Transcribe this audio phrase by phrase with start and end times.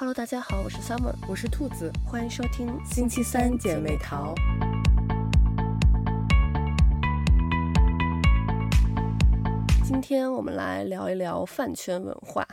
[0.00, 4.32] Hello，大家好，我是 Summer，我是兔子，欢迎收听星期三姐妹淘。
[9.84, 12.46] 今天我们来聊一聊饭圈文化。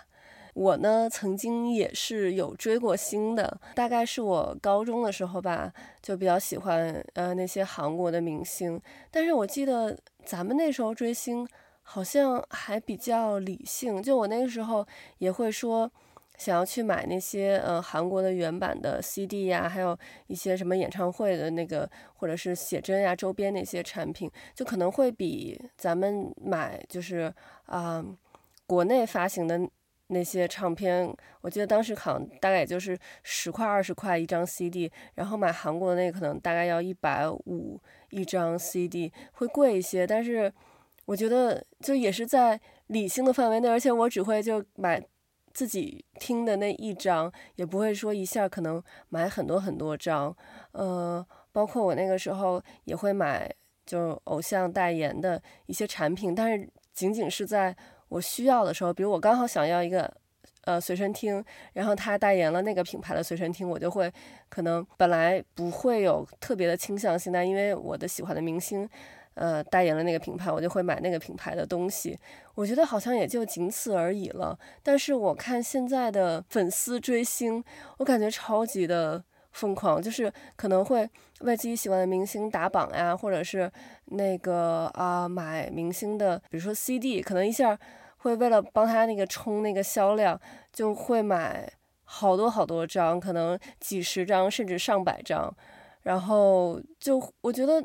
[0.56, 5.72] 我呢，曾经也是有追过星的，大概是我高中的时候吧，
[6.02, 8.82] 就比较喜欢呃那些韩国的明星。
[9.12, 11.48] 但是我记得咱们那时候追星
[11.84, 14.88] 好像还比较理性，就我那个时候
[15.20, 15.92] 也会说。
[16.38, 27.34] 想要去买那些呃韩国的原版的 CD 呀，还有一些什么演唱会的那个或者是写真呀周边那些产品，就可能会比咱们买就是
[27.66, 28.04] 啊、
[28.68, 29.60] 国内发行的
[30.08, 31.12] 那些唱片，
[31.42, 40.52] 我记得当时好像大概也就是十块二十块一张 CD，然后买韩国的那个可能大概要一百五一张 CD，会贵一些，但是
[41.06, 45.04] 我觉得就也是在理性的范围内，而且我只会就买。
[45.56, 50.36] 自己听的那一张，也不会说一下可能买很多很多张，
[50.74, 53.50] 呃，包括我那个时候也会买，
[53.86, 57.74] 就偶像代言的一些产品，但是仅仅是在
[58.10, 60.14] 我需要的时候，比如我刚好想要一个
[60.66, 64.12] 呃随身听，然后他代言了那个品牌的随身听，我就会
[64.50, 68.90] 可能本来不会有特别的倾向性，但因为我的喜欢的明星。
[69.36, 72.18] 呃，代言了那个品牌，我就会买那个品牌的东西。
[72.56, 74.58] 我觉得好像也就仅此而已了。
[74.82, 77.62] 但是我看现在的粉丝追星，
[77.98, 81.10] 我感觉超级的疯狂，就是可能会
[81.42, 83.70] 为自己喜欢的明星打榜呀，或者是
[84.06, 87.78] 那个啊、买明星的，比如说 CD，可能一下
[88.20, 90.40] 会为了帮他那个冲那个销量，
[90.72, 91.70] 就会买
[92.06, 95.54] 好多好多张，可能几十张甚至上百张，
[96.04, 97.84] 然后就我觉得。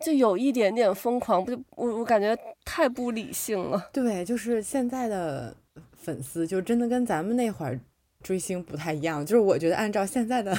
[0.00, 3.88] 就有一点点疯狂，不就我我感觉太不理性了。
[3.92, 5.56] 对，就是现在的
[5.96, 7.78] 粉丝就真的跟咱们那会儿
[8.22, 9.24] 追星不太一样。
[9.26, 10.56] 就是我觉得按照现在的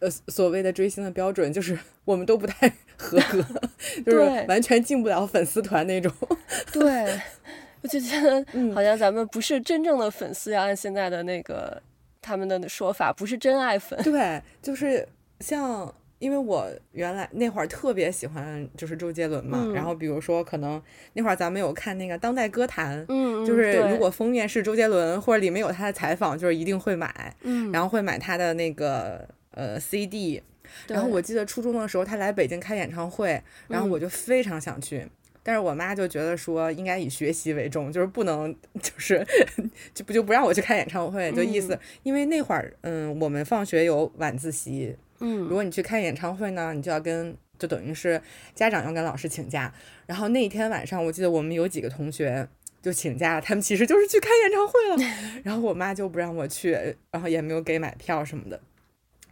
[0.00, 3.44] 呃所谓的追星的标准，就是 我们都不太 合格，
[4.04, 6.12] 就是完全进不了粉丝团那种。
[6.72, 7.18] 对，
[7.82, 11.82] 我就觉得 好像咱们不是真正的粉丝，要按现在的那个
[12.20, 13.98] 他们的说法，不是真爱粉。
[14.02, 15.08] 对，就是
[15.40, 15.92] 像。
[16.18, 30.42] 因为我原来那会儿特别喜欢就是周杰伦嘛，嗯、然后比如说可能那会儿咱们有看那个当代歌坛，嗯，就是如果封面是周杰伦或者里面有他的采访，就是一定会买，嗯，然后会买他的那个呃 CD，
[30.88, 35.10] 然后我记得初中的时候他来北京开演唱会，然后我就非常想去，嗯、
[35.48, 39.26] 但是我妈就觉得说应该以学习为重，就是不能 就是
[39.94, 44.94] 就不就不让我去看演唱会，就意思，嗯、因为那会儿嗯我们放学有晚自习。
[45.20, 48.20] 嗯，如果你去看演唱会呢，你就要跟，就等于是
[48.54, 49.72] 家长要跟老师请假。
[50.04, 52.46] 然后那一天晚上，我记得我们有几个同学
[52.82, 55.12] 就请假，他们其实就是去看演唱会了。
[55.42, 56.72] 然后我妈就不让我去，
[57.10, 58.60] 然后也没有给买票什么的。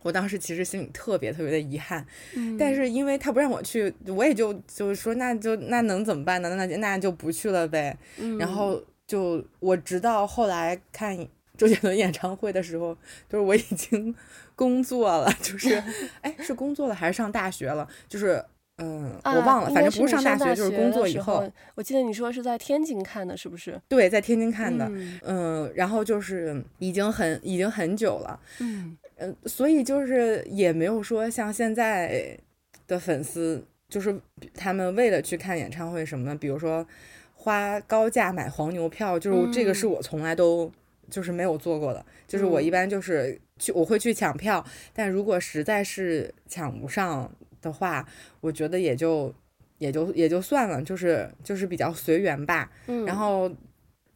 [0.06, 6.54] 我当时其实心里特别特别的遗憾，嗯、但是因为他不让我去，我也就就是说那就那能怎么办呢？
[6.54, 7.96] 那那就不去了呗。
[8.18, 11.16] 嗯、然后就我直到后来看
[11.56, 12.94] 周杰伦演唱会的时候，
[13.28, 14.14] 就是我已经。
[14.56, 15.82] 工作了，就是，
[16.22, 17.86] 哎，是工作了还是上大学了？
[18.08, 18.42] 就是，
[18.78, 21.46] 嗯，啊、我忘了，反正不是上大学，就是工作以后。
[21.74, 23.78] 我记得你说是在天津看的，是不是？
[23.86, 32.38] 对，在天津看的，嗯，嗯，然后就是已经很已经很久了，嗯嗯，所以就是也没有说像现在
[32.86, 34.18] 的粉丝，就是
[34.54, 36.86] 他们为了去看演唱会什么的，比如说
[37.34, 40.70] 花高价买黄牛票，就是这个是我从来都
[41.10, 43.40] 就是没有做过的，嗯、就是我一般就是。
[43.58, 44.62] 去我会去抢票，
[44.92, 48.06] 但如果实在是抢不上的话，
[48.42, 49.32] 我觉得也就
[49.78, 52.70] 也就也就算了，就是就是比较随缘吧。
[52.86, 53.50] 嗯，然后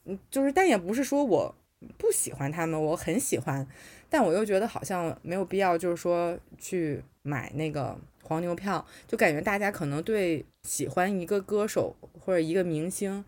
[0.05, 1.55] 嗯，就是但也不是说我
[1.96, 3.66] 不喜欢他们，我很喜欢，
[4.08, 13.24] 但我又觉得好像没有必要，就是说去买那个黄牛票，就感觉大家可能对喜欢一个歌手或者一个明星，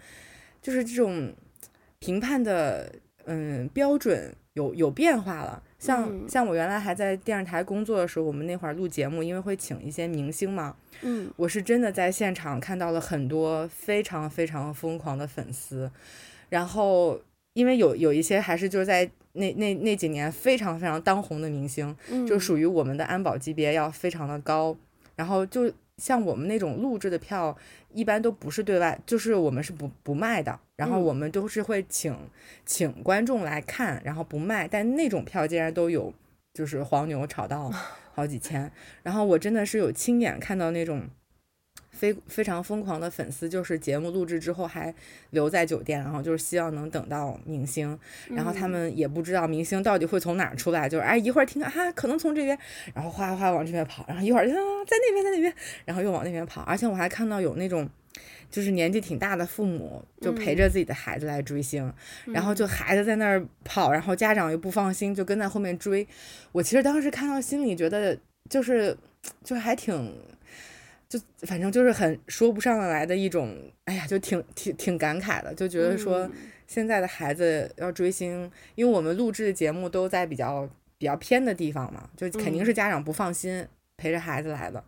[0.60, 1.32] 就是这种
[1.98, 2.92] 评判的
[3.24, 5.62] 嗯标准有有变化了。
[5.78, 15.90] 像像我原来还在电视台工作的时候，我们那会儿录节目，因为会请一些明星嘛，嗯，我是真的在现场看到了很多非常非常疯狂的粉丝，
[16.48, 17.20] 然后
[17.54, 24.76] 因为有有一些还是就是在那那那几年非常非常当红的明星，嗯，就属于我们的安保级别要非常的高，
[25.16, 25.72] 然后就。
[25.98, 27.56] 像我们那种录制的票，
[27.92, 30.58] 一般都不是对外，就是我们是不不卖的。
[30.74, 32.30] 然后我们都是会请、嗯、
[32.64, 34.66] 请观众来看，然后不卖。
[34.66, 36.12] 但那种票竟然都有，
[36.54, 37.70] 就是黄牛炒到
[38.14, 38.72] 好几千。
[39.02, 41.02] 然后我真的是有亲眼看到那种
[42.02, 44.92] 非非常疯狂的粉丝，就是节目录制之后还
[45.30, 47.96] 留在酒店，然后就是希望能等到明星，
[48.30, 52.58] 然后他们也不知道明星到底会从哪儿出来，就是哎一会儿听啊可能从这边，
[52.92, 54.50] 然后哗哗往这边跑，然后一会儿啊
[54.84, 55.54] 在那边在那边，
[55.84, 57.88] 然后又往那边跑，而且我还看到有那种。
[58.50, 61.90] 就是年纪挺大的父母，就陪着自己的孩子来追星，
[62.26, 66.06] 嗯、然后就孩子在那儿跑，然后家长又不放心，就跟在后面追。
[66.52, 68.14] 我其实当时看到，心里觉得
[68.50, 68.94] 就是，
[69.42, 70.14] 就是还挺，
[71.12, 73.54] 就反正就是很说不上来的一种，
[73.84, 76.30] 哎呀，就挺挺挺感慨的，就觉得说
[76.66, 80.66] 现在的孩子要追星，因为我们录制的节目都在比较
[80.96, 83.66] 比较偏的地方嘛，就肯定是家长不放心
[83.98, 84.82] 陪着孩子来的，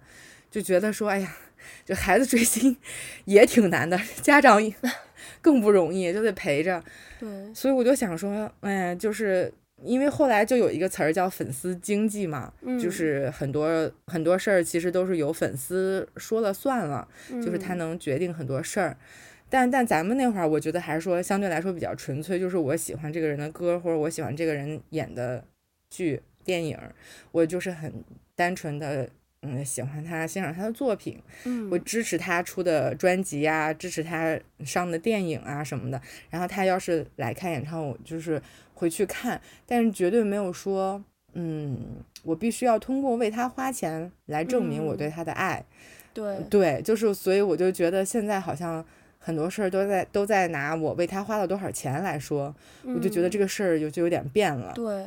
[0.51, 1.37] 就觉得说，哎呀。
[1.83, 2.77] 就孩子追星
[3.25, 4.61] 也挺难的，家长
[5.41, 6.85] 更不容易，就得陪着。
[7.19, 9.51] 对，所以我就想说，哎，就是
[9.83, 18.97] 因为后来就有一个词儿叫粉丝经济嘛，嗯、就是很多很多事儿其实都是由粉丝说了算了，嗯、就是他能决定很多事儿。
[19.51, 25.45] 但但咱们那会儿，我觉得还是说相对来说比较纯粹，就是我喜欢这个人的歌，或者我喜欢这个人演的
[25.91, 26.79] 剧、电影，
[27.33, 27.93] 我就是很
[28.35, 29.09] 单纯的。
[29.47, 36.01] 嗯，喜欢他，欣赏他的作品，嗯，我支持他出的专辑啊，支持他上的电影啊什么的。
[36.31, 38.41] 然后他要是来看演唱会，就是
[38.75, 41.79] 回去看，但是绝对没有说，嗯，
[42.23, 45.59] 我必须要通过为他花钱来证明我对他的爱。
[45.59, 45.65] 嗯、
[46.13, 48.85] 对对，就是所以我就觉得现在好像
[49.19, 54.73] 很多事儿都在都在拿我为他花了多少钱来说，嗯、我就觉得这个事儿有就有点变了。
[54.75, 55.07] 对，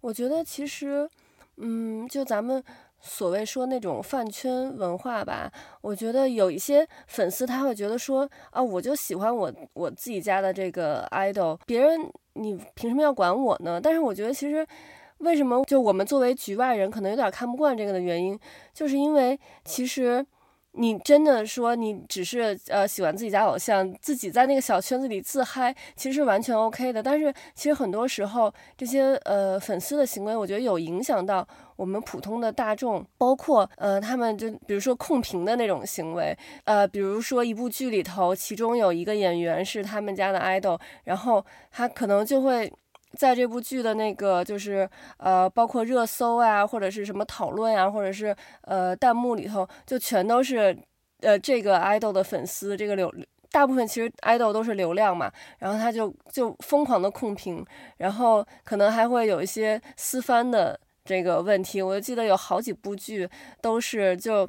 [0.00, 1.08] 我觉得其实，
[1.56, 2.62] 嗯，就咱们。
[3.00, 5.50] 所谓说那种饭圈文化吧，
[5.80, 12.00] 我觉得有一些粉丝他会觉得说啊，我就喜欢我我自己家的这个 idol，别人
[12.34, 13.80] 你凭什么要管我呢？
[13.80, 14.66] 但是我觉得其实
[15.18, 18.38] 为什么就我们作为局外人可能有点看不惯这个的原因，
[18.74, 20.26] 就是因为其实。
[20.72, 27.02] 你真的说你只是呃喜欢自己家偶像，自己在那个小圈子里自嗨，其实是完全 OK 的。
[27.02, 42.72] 但是其实很多时候这些呃粉丝的行为，我觉得有影响到我们普通的大众，包括呃他们就比如说控评的那种行为，呃比如说一部剧里头，其中有一个演员是他们家的 idol，然后他可能就会。
[43.16, 50.76] 在这部剧的那个就是呃，包括热搜啊，或者是什么讨论啊，或者是呃弹幕里头，就全都是
[51.20, 53.12] 呃这个 idol 的粉丝，这个流
[53.50, 57.64] 大部分其实 idol 都是流量嘛，然后他就就疯狂的控评，
[57.96, 61.80] 然后可能还会有一些私翻的这个问题。
[61.80, 63.26] 我就记得有好几部剧
[63.62, 64.46] 都是就，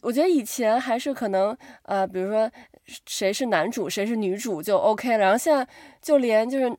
[0.00, 2.50] 我觉得以前还是可能呃，比如说
[3.04, 5.68] 谁是男主谁是女主就 OK 了，然后现在
[6.00, 6.74] 就连就是。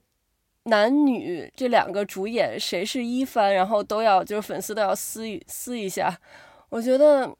[0.67, 6.17] 男女这两个主演谁是一番，然后都要就是粉丝都要撕一撕一下，
[6.69, 7.31] 我觉得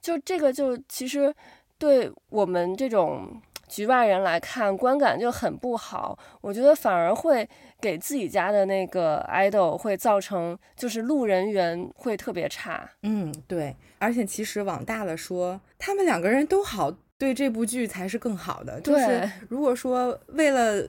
[0.00, 1.34] 就这个就其实
[1.78, 7.48] 对我们这种局外人来看观感就很不好，我觉得反而会
[7.80, 12.88] 给自己家的那个 idol 会造成就是路人缘会特别差。
[13.02, 18.80] 嗯，对，而且其实往大了说，他们两个人都好，对这部剧才是更好的。
[18.80, 20.88] 对，就是如果说为了。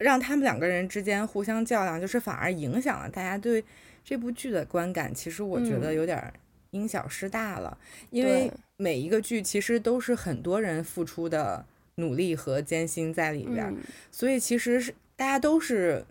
[0.00, 3.62] 让他们两个人之间互相较量，就是反而影响了大家对
[4.02, 5.14] 这部剧的观感。
[5.14, 6.32] 其实我觉得有点
[6.70, 11.66] 因小失大了，嗯、因为每一个剧其实都是很多人付出的
[11.96, 13.76] 努力和艰辛在里边，嗯、
[14.10, 16.02] 所以其实是大家都是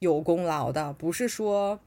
[0.00, 1.78] 有功劳的，不是说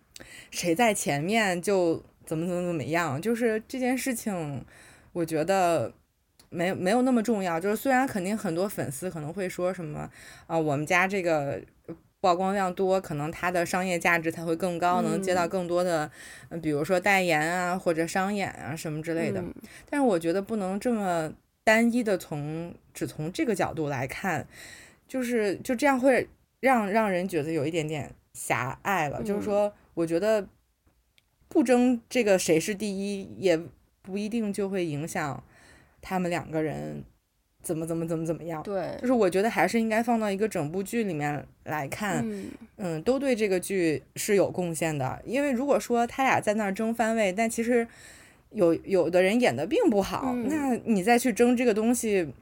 [0.50, 3.22] 谁在前面就怎么怎么怎么样。
[3.22, 4.64] 就是这件事情，
[5.12, 5.92] 我觉得。
[6.50, 10.10] 没没有那么重要，就是虽然肯定很多粉丝可能会说什么
[10.48, 11.62] 啊，我们家这个
[12.22, 16.12] 曝光量多，可能它的商业价值才会更高，能接到更多的，
[16.50, 19.44] 嗯，比如说代言啊或者商演啊什么之类的。
[19.90, 21.32] 但是我觉得不能这么
[21.64, 24.48] 单一的从只从这个角度来看，
[25.08, 26.28] 就是就这样会
[26.60, 29.24] 让让人觉得有一点点狭隘了。
[29.24, 30.48] 就是说，我觉得
[31.48, 33.58] 不争这个谁是第一，也
[34.02, 35.44] 不一定就会影响。
[36.02, 37.04] 他们两个人
[37.62, 38.64] 怎么怎么怎么怎么样？
[38.64, 45.22] 对，就是我觉得还是应该放到一个整部剧里面来看，嗯，嗯，都对这个剧是有贡献的。
[45.26, 47.86] 因为如果说他俩在那儿争番位，但其实
[48.52, 52.34] 有有的人演的并不好，嗯，那你再去争这个东西，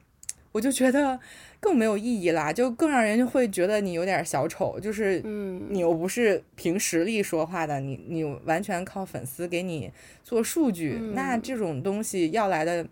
[0.52, 1.18] 我就觉得
[1.58, 5.20] 更没有意义啦，就更让人会觉得你有点小丑，就是
[5.68, 9.90] 你又不是凭实力说话的，你你完全靠粉丝给你
[10.22, 12.86] 做数据，嗯，那这种东西要来的。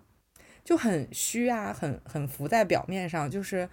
[0.66, 3.68] 就很虚啊，很很浮在表面上，就是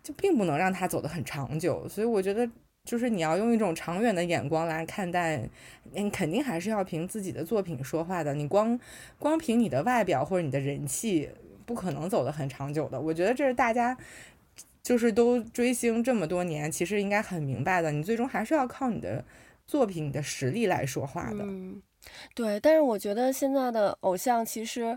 [0.00, 1.88] 就并不能让它走得很长久。
[1.88, 2.48] 所以我觉得，
[2.84, 5.42] 就是你要用一种长远的眼光来看待，
[5.92, 8.32] 你肯定还是要凭自己的作品说话的。
[8.32, 8.78] 你光
[9.18, 11.28] 光凭你的外表或者你的人气，
[11.66, 13.00] 不可能走得很长久的。
[13.00, 13.98] 我觉得这是大家
[14.84, 17.90] 就是都追星这么多年，其实应该很明白的。
[17.90, 19.24] 你最终还是要靠你的
[19.66, 21.40] 作品、你的实力来说话的。
[21.40, 21.82] 嗯，
[22.36, 22.60] 对。
[22.60, 24.96] 但是我觉得现在的偶像其实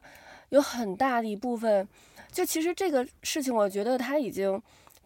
[0.53, 1.87] 有很大的一部分，
[2.31, 4.61] 就其实这个事情，我觉得他已经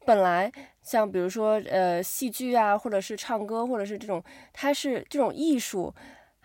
[0.05, 0.51] 本来
[0.81, 5.93] 像比如说呃戏剧啊，或者是唱歌，或者是这种，它是这种艺术。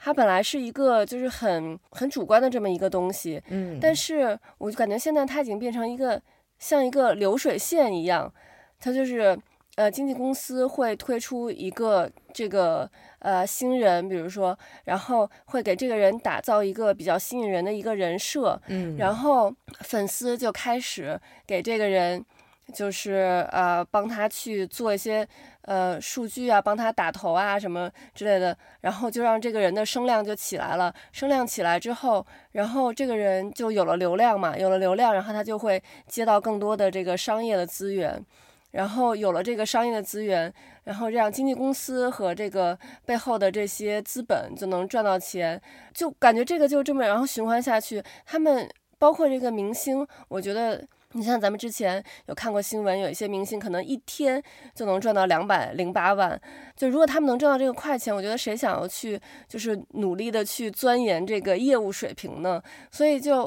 [0.05, 6.21] 它本来是一个就是很很主观的这么一个东西，嗯，但是我就感觉现在它已经变成一个
[6.59, 8.33] 像一个流水线一样，
[8.81, 9.39] 它就是
[9.77, 22.25] 呃经纪公司会推出一个这个呃新人，比如说，然后会给这个人打造一个比较吸引人的一个人设，嗯，然后粉丝就开始给这个人。
[22.73, 25.27] 就是呃，帮他去做一些
[25.63, 30.95] 呃数据啊，帮他打头啊什么之类的，然后就让这个人的声量就起来了。
[31.11, 38.25] 声量起来之后，然后这个人就有了流量嘛，有了流量，然后他就会接到更多的这个商业的资源，
[38.73, 40.53] 然后有了这个商业的资源，
[40.85, 45.59] 然后这样经纪公司和这个背后的这些资本就能赚到钱，
[45.95, 48.03] 就感觉这个就这么然后循环下去。
[48.27, 50.85] 他们包括这个明星，我觉得。
[51.15, 54.43] 你像咱们之前有看过新闻，有一些明星可能一天
[54.75, 56.41] 就能赚到两百零八万。
[56.75, 62.63] 就如果他们能赚到这个快钱，我觉得谁想要去就是努力的去钻研这个业务水平呢？
[62.91, 63.47] 所以就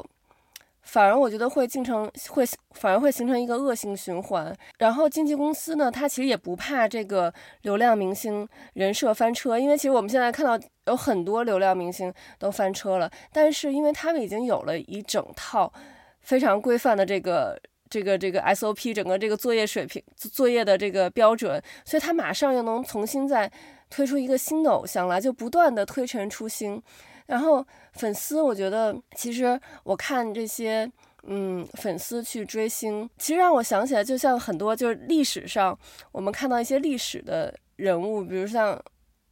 [0.86, 4.56] 反而我觉得会形成会反而会形成一个恶性循环。
[4.78, 15.72] 然后经纪公司呢，他其实也不怕这个流量明星人设翻车，因为其实我们现在看到有很多流量明星都翻车了，但是因为他们已经有了一整套。
[16.20, 17.56] 非常规范的这个
[17.88, 23.48] 这个这个 SOP，整个这个作业水平、作业的这个标准，所以他马上又能重新再
[23.88, 26.82] 推出一个新的偶像来，就不断的推陈出新。
[27.26, 30.90] 然后粉丝，我觉得其实我看这些，
[31.24, 35.78] 嗯，粉丝去追星，其实让我想起来，就像很多就是历史上
[36.12, 38.80] 我们看到一些历史的人物，比如像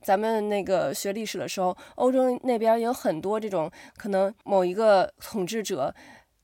[0.02, 5.94] 咱们那个学历史的时候，欧洲那边有很多这种可能某一个统治者。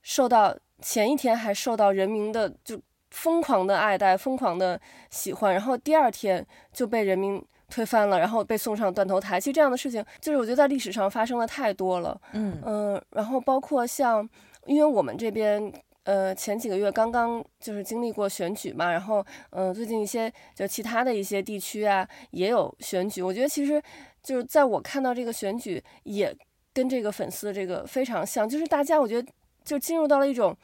[0.02, 2.80] 受到前一天还受到人民的就
[3.10, 4.80] 疯狂的爱戴，疯狂的
[5.10, 9.40] 喜欢，然后第二天就被人民推翻了，然后被送上断头台。
[9.40, 12.20] 其实这样的事情，就是我觉得在历史上发生的太多了。
[12.32, 14.28] 嗯嗯、呃，然后包括像，
[14.66, 15.72] 因为我们这边
[16.04, 23.22] 呃前几个月刚刚就是经历过选举嘛，然后嗯、呃、最近一些就其他的一些地区啊也有选举。
[23.22, 23.80] 我觉得其实
[24.22, 26.36] 就是在我看到这个选举也
[26.74, 29.26] 跟这个粉丝这个非常像，就是大家我觉得。
[29.62, 30.56] 就进入到了一种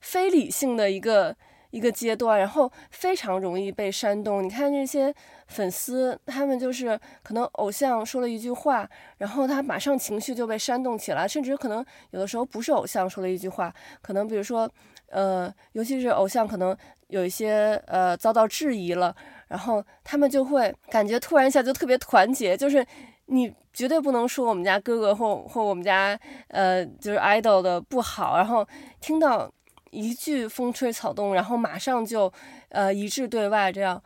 [0.00, 1.36] 非理性的一个
[1.70, 4.42] 一个阶段，然后非常容易被煽动。
[4.42, 5.12] 你看这些
[5.48, 13.72] 粉丝，他们就是可能偶像说了一句话，然后他马上情绪就被煽动起来，甚至可能有的时候不是偶像说了一句话，
[14.02, 14.70] 可能比如说，
[15.10, 16.76] 呃，尤其是偶像可能
[17.08, 19.14] 有一些呃遭到质疑了，
[19.48, 22.84] 然后他们就会感觉突然一下就特别团结，就是。
[23.28, 26.14] 你绝对不能说我们家哥哥或或我们家
[26.48, 28.68] 呃就是 idol 的不好，然后
[29.00, 29.50] 听到
[29.90, 32.30] 一句风吹草动，然后马上就
[32.68, 33.98] 呃一致对外这样。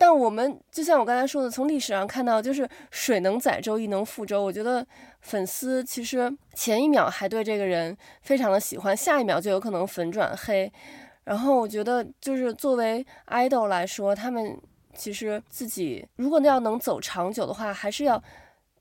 [0.00, 4.42] 但我们就像我刚才说的，从历史上看到，就是水能载舟，亦能覆舟。
[4.42, 4.84] 我觉得
[5.20, 10.72] 粉丝其实前一秒还对这个人非常的喜欢，下一秒就有可能粉转黑。
[11.24, 14.58] 然后我觉得就是作为 idol 来说，他们
[14.94, 18.22] 其实自己如果要能走长久的话，还是要。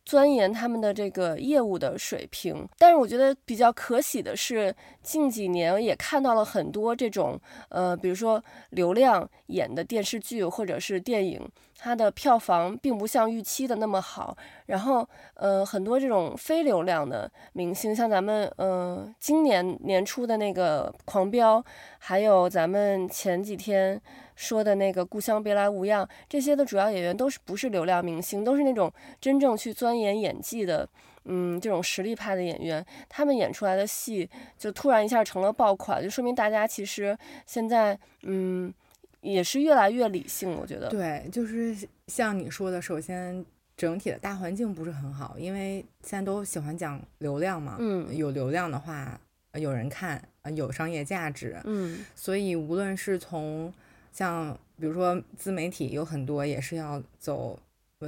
[0.09, 7.39] 钻研他们的这个业务的水平，但是我觉得比较可喜的是，近几年也看到了很多这种，
[7.69, 11.47] 呃，比如说流量演的电视剧或者是电影，
[11.77, 14.35] 它的票房并不像预期的那么好。
[14.65, 21.61] 然后，呃，很多这种非流量的明星，像咱们，呃，今年年初的那个《狂飙》，
[21.99, 24.01] 还有咱们前几天。
[24.39, 28.89] 说的那个故乡别来无恙，这些的主要演员都是不是流量明星，都是那种
[29.19, 30.87] 真正去钻研演技的，
[31.25, 38.73] 嗯，这种实力派的演员，他们演出来的戏就突然一下成了爆款，就说明大家其实现在，嗯，
[39.19, 40.55] 也是越来越理性。
[40.55, 41.75] 我觉得，对，就是
[42.07, 49.19] 像你说的，首先整体的大环境不是很好，因为现在都喜欢讲流量嘛，嗯，有流量的话，
[49.53, 50.21] 有人看，
[50.55, 53.73] 有商业价值，嗯，所以无论是从
[54.11, 57.59] 像比如说自媒体有很多也是要走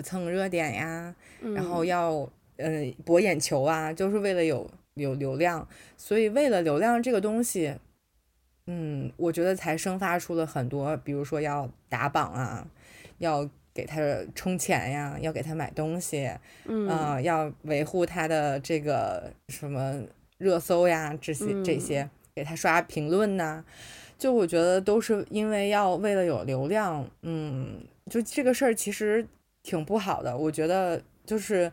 [0.04, 5.68] 蹭热点呀，嗯、然后要呃博眼球啊，就是为了有有流量，
[5.98, 7.76] 所以为了流量这个东西，
[8.68, 12.68] 嗯，我觉得才生发出了很多，比如说要打榜啊，
[13.18, 14.00] 要给他
[14.36, 16.30] 充钱呀，要给他买东西，
[16.66, 20.02] 嗯、呃，要维护他的这个什么
[20.42, 22.10] 热搜呀，这些这些。
[22.34, 23.62] 给他刷评论呐，
[24.18, 29.28] 就我觉得都是因为要为了有流量，嗯，就这个事儿其实
[29.62, 30.36] 挺不好的。
[30.38, 31.70] 我觉得就是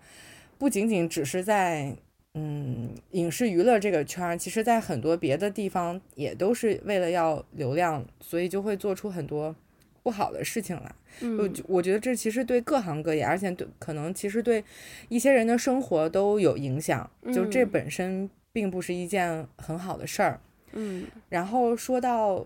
[0.58, 1.94] 不仅仅只是在
[2.34, 9.54] 嗯影视娱乐这个圈儿，其实在很多别的地方也都是为了要流量，所以就会做出很多
[10.02, 10.92] 不好的事情来。
[11.38, 14.64] 我我觉得这其实对各行各业，而且对可能其实对
[15.08, 17.08] 一些人的生活都有影响。
[17.32, 20.40] 就这本身并不是一件很好的事儿。
[20.72, 22.44] 嗯，然后说到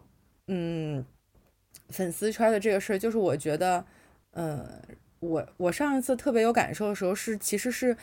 [0.48, 1.02] 嗯
[1.88, 3.82] 粉丝圈的这个事儿，就是我觉得，
[4.32, 4.68] 嗯，
[5.20, 7.96] 我我上一次特别有感受的时候是，其实是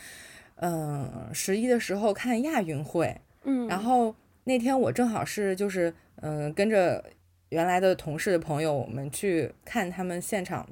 [0.56, 3.16] 嗯十一的时候看亚运会。
[3.44, 7.04] 嗯，然后那天我正好是就是嗯跟着。
[7.52, 10.70] 原来的同事的朋友，我们去看他们现场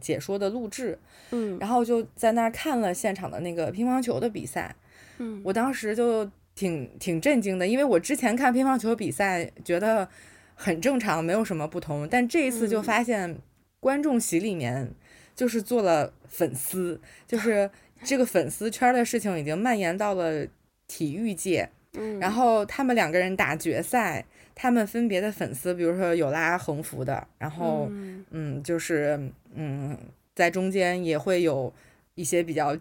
[0.00, 0.98] 解说的录制，
[1.30, 4.74] 嗯，然后就在那儿看了现场的那个乒乓球的比赛，
[5.18, 10.08] 嗯，我当时就挺挺震惊的，因为我之前看乒乓球比赛觉得
[10.56, 13.38] 很正常，没有什么不同，但这一次就发现
[13.78, 14.90] 观众席里面
[15.36, 17.70] 就是做了粉丝，就是
[18.02, 20.44] 这个粉丝圈的事情已经蔓延到了
[20.88, 24.24] 体育界，嗯，然后他们两个人打决赛。
[24.58, 29.20] 他们分别的粉丝，比如说有拉横幅的，然后嗯，嗯，就是
[29.54, 29.94] 嗯，
[30.34, 31.70] 在中间也会有
[32.14, 32.74] 一些比较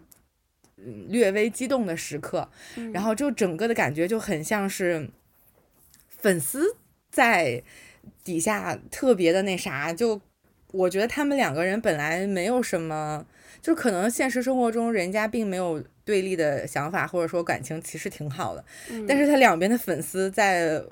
[1.08, 5.10] 略微激动的时刻，嗯，然后就整个的感觉就很像是
[6.10, 6.76] 粉丝
[7.12, 7.64] 在
[8.24, 10.22] 底下特别的那啥，就
[10.72, 13.26] 我觉得他们两个人本来没有什么，
[13.62, 20.84] 就可能现实生活中人家并没有对立的想法，或者说感情其实挺好的，嗯，但是他两边的粉丝在。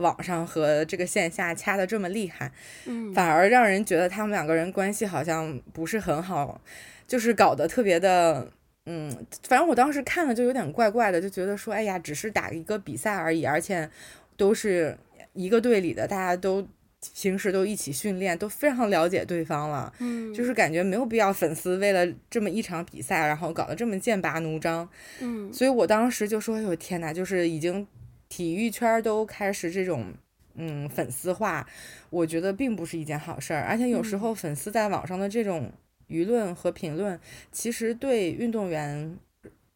[0.00, 2.50] 网上和这个线下掐的这么厉害，
[2.86, 6.58] 嗯，反而让人觉得他们两个人关系好像不是很好，
[7.06, 8.50] 就是搞得特别的，
[8.86, 9.10] 嗯，
[9.42, 13.88] 反正我当时看了就有点怪怪的，就觉得说，哎呀，只是打一个比赛而已，而且
[14.36, 14.96] 都是
[15.32, 16.66] 一个队里的，大家都
[17.14, 24.88] 平时都一起训练，都非常了解对方了，嗯，就是感觉没有必要粉丝为了这么一场比赛，然后搞得这么剑拔弩张，
[25.20, 27.86] 嗯，所以我当时就说，哎呦天呐，就是已经。
[28.32, 30.14] 体育圈都开始这种，
[30.54, 31.66] 嗯，粉丝化，
[32.10, 33.62] 我觉得并不是一件好事儿。
[33.62, 35.72] 而且有时候粉丝在网上的这种
[36.10, 37.18] 舆论和评论，
[37.50, 39.16] 其实对运动员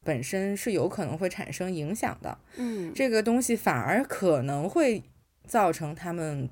[0.03, 2.37] 本身是有可能会产生影响的。
[2.57, 5.03] 嗯，这个东西反而可能会
[5.47, 6.49] 造成他们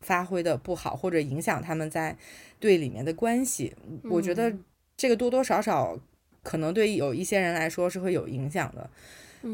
[0.00, 2.16] 发挥的不好，或者影响他们在
[2.58, 3.74] 队里面的关系。
[4.04, 4.54] 我觉得
[4.96, 5.98] 这个多多少少
[6.42, 8.88] 可能对有一些人来说是会有影响的。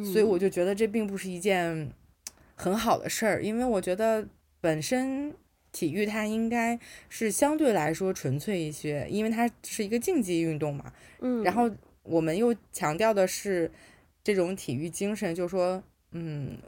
[0.05, 1.91] 所以我就觉得这并不是一件
[2.55, 4.25] 很好的事儿，因为我觉得
[4.61, 5.35] 本身
[5.73, 6.79] 体育它应该
[7.09, 10.93] 是相对来说纯粹一些，因为它是一个竞技运动嘛。
[11.21, 11.71] 嗯，然后
[12.03, 13.71] 我们又强调的是
[14.23, 16.59] 这种体育精神，就是说，嗯，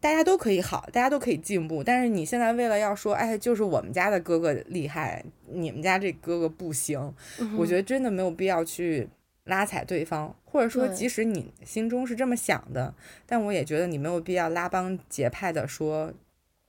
[0.00, 7.14] 大家都可以好，大家都可以进步，但是你现在为了要说，哎，就是我们家的哥哥厉害，你们家这哥哥不行，
[7.56, 9.08] 我觉得真的没有必要去。
[9.46, 12.92] 拉踩对方，或者说，即使你心中是这么想的，
[13.26, 16.12] 但我也觉得你没有必要拉帮结派的说，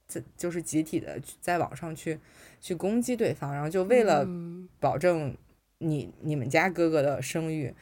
[0.08, 2.20] 这就是集体的在网上去
[2.62, 4.28] 去攻击对方，然后就为了
[4.80, 5.36] 保证
[5.80, 7.74] 你你们家哥哥的声誉，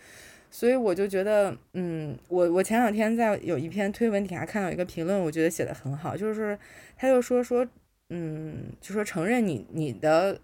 [0.49, 6.57] 所以我就觉得，嗯，我我前两天在有一篇推文底下看到一个评论，我觉得写的很好，就是
[6.97, 7.67] 他就说说，
[8.09, 10.39] 嗯，就说承认你你的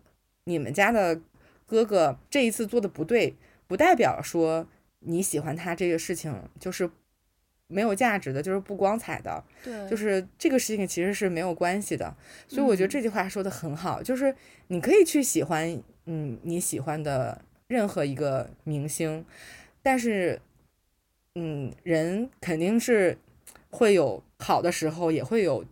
[0.46, 1.20] 你们家的
[1.65, 3.36] 哥哥这一次做的不对。
[3.67, 4.67] 不代表说
[5.00, 6.89] 你喜欢他这个事情就是
[7.72, 9.44] 没有价值的，就是不光彩的。
[9.64, 12.14] 对，就是这个事情其实是没有关系的。
[12.48, 14.36] 所以我觉得这句话说的很好，嗯，就是
[14.68, 19.26] 你可以去喜欢嗯你喜欢的任何一个明星，
[19.82, 20.40] 但是
[21.36, 23.18] 嗯人肯定是
[23.70, 25.64] 会有好的时候，也会有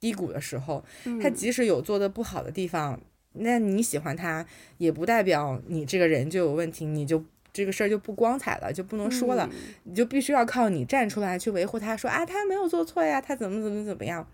[0.00, 0.84] 低谷的时候。
[1.20, 3.00] 他即使有做的不好的地方，
[3.32, 4.46] 那你喜欢他
[4.78, 7.24] 也不代表你这个人就有问题，你就。
[7.52, 14.26] 这个事儿就不光彩了，就不能说了，嗯、你就必须要靠你站出来去维护他，说啊，他没有做错呀，他怎么怎么怎么样，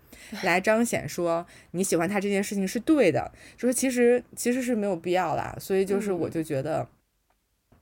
[0.43, 6.87] 来彰显说你喜欢他这件事情是对的，就是其实其实是没有必要啦，所以就是我就觉得，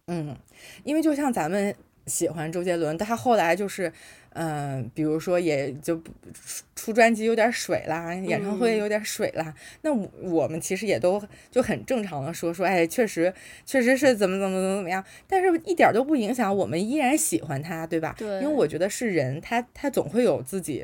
[0.07, 0.37] 嗯，嗯，
[0.83, 3.91] 因为就像咱们喜欢周杰伦，但他后来就是。
[4.35, 5.95] 嗯，比如说也就
[6.33, 13.31] 出出专辑有点水啦，演唱会有点水啦，嗯、那我我们其实也都就很正常的说说，哎，确实
[13.63, 18.15] 确实是怎么怎么怎么怎么样，但是一点都不影响我们依然喜欢他，对吧？
[18.17, 20.83] 对，因为我觉得是人，他他总会有自己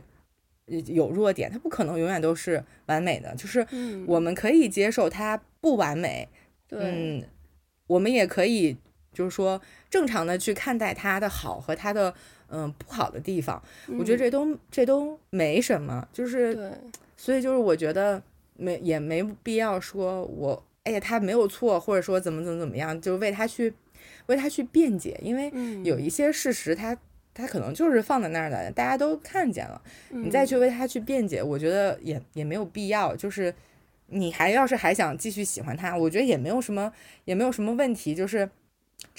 [0.86, 3.66] 有弱点，他不可能永远都是完美的，就是
[4.06, 6.30] 我们可以接受他不完美，
[6.70, 7.24] 嗯、嗯，
[7.88, 8.78] 我们也可以
[9.14, 12.14] 就是说正常的去看待他的好和他的
[12.50, 13.62] 嗯、呃、不好的地方，
[14.00, 16.72] 我觉得这都这都没什么，就是对，
[17.18, 18.22] 所以就是我觉得
[18.56, 23.74] 没也没必要说我哎呀他没有错，或者说怎么怎么怎么样，就为他去
[24.28, 25.52] 为他去辩解，因为
[25.84, 26.98] 有一些事实他
[27.34, 33.54] 他可能就是放在那儿的，大家都看见了，你再去为他去辩解，我觉得也也没有必要，就是。
[34.12, 36.92] 你还要是还想继续喜欢他，我觉得也没有什么，
[37.26, 38.16] 也没有什么问题。
[38.16, 38.50] 就是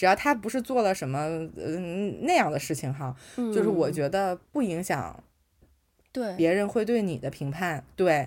[0.01, 5.23] 只要他不是做了什么嗯那样的事情哈，嗯，就是我觉得不影响，
[6.11, 7.85] 对别人会对你的评判。
[7.95, 8.27] 对，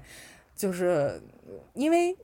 [0.55, 1.19] 就是
[1.73, 2.15] 因为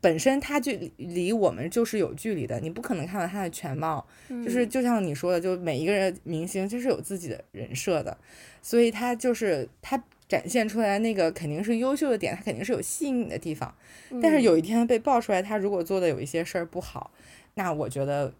[0.00, 4.04] 本身他就离我们就是有距离的，你不可能看到他的全貌。
[4.28, 8.18] 就是就像你说的，就每一个人明星就是有自己的人设的，
[8.60, 10.02] 所以他就是他。
[10.28, 13.72] 展现出来那个肯定是优秀的点，他肯定是有吸引你的地方。
[14.20, 17.12] 但是有一天被爆出来，他如果做的有一些事儿不好，
[17.54, 18.34] 那我觉得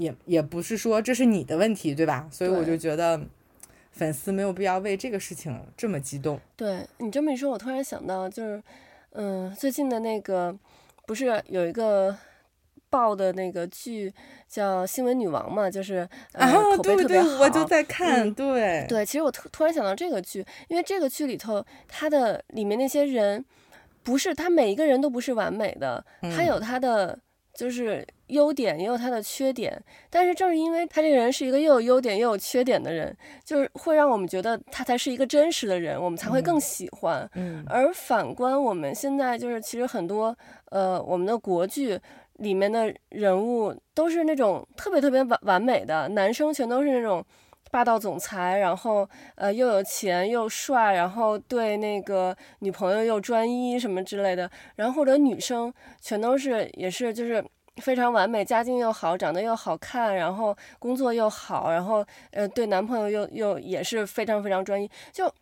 [0.00, 2.26] 也也不是说这是你的问题，对吧？
[2.32, 3.20] 所以我就觉得
[3.92, 6.40] 粉丝没有必要为这个事情这么激动。
[6.56, 8.62] 对，你这么一说，我突然想到，就是
[9.12, 10.56] 嗯，最近的那个
[11.06, 12.16] 不是有一个。
[12.92, 14.12] 爆的那个剧
[14.48, 15.98] 叫《新闻女王》嘛，就是
[16.32, 17.28] 呃口碑特别好。
[17.28, 18.26] 对对，我就在看。
[18.26, 23.44] 嗯、对对，其实我突突然想到这个剧，因为这个剧里头，它的里面那些人，
[24.02, 27.16] 不是他每一个人都不是完美的，他有他的
[27.54, 29.82] 就是优点，也有他的缺点。
[30.08, 37.28] 但是正是因为他这个人是一个又有优点又有缺点的人，就是会让我们觉得他才是一个真实的人，我们才会更喜欢。
[37.34, 37.64] 嗯。
[37.68, 40.36] 而反观我们现在，就是其实很多
[40.70, 42.00] 呃我们的国剧。
[42.40, 47.22] 里面的人物都是那种特别特别完完美的男生，全都是那种
[47.70, 57.44] 霸道总裁，然后呃又有钱又帅，然后对那个女朋友又专一什么之类的，然后或者女生全都是也是就是
[57.76, 65.32] 非常完美，家境又好，长得又好看，然后工作又好，然后呃对男朋友又又也是非常非常专一，就